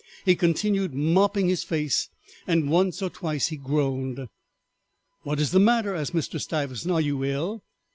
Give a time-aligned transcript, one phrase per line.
[0.25, 2.09] He continued mopping his face,
[2.47, 4.27] and once or twice he groaned.
[5.21, 6.41] "What is the matter?" asked Mr.
[6.41, 7.61] Stiversant; "are you ill?"